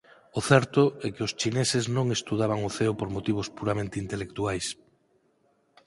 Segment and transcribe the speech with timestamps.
[0.39, 4.67] O certo é que os chineses non estudaban o ceo por motivos puramente intelectuais.